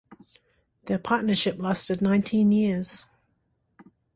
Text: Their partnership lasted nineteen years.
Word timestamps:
Their 0.85 0.97
partnership 0.97 1.59
lasted 1.59 2.01
nineteen 2.01 2.51
years. 2.51 3.05